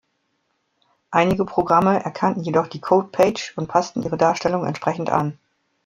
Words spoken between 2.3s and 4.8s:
jedoch die Codepage und passten ihre Darstellung